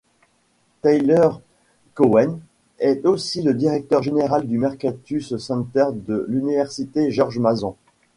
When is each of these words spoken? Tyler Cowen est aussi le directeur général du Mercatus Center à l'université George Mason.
Tyler 0.81 1.29
Cowen 1.93 2.39
est 2.79 3.05
aussi 3.05 3.43
le 3.43 3.53
directeur 3.53 4.01
général 4.01 4.47
du 4.47 4.57
Mercatus 4.57 5.37
Center 5.37 5.81
à 5.89 5.93
l'université 6.27 7.11
George 7.11 7.37
Mason. 7.37 7.75